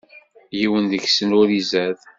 [0.59, 1.99] Yiwen deg-sen ur izad.